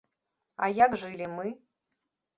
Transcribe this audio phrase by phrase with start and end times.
[0.67, 1.47] А як жылі мы?